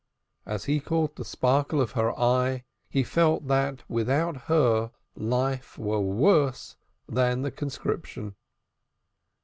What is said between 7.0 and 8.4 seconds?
than the conscription.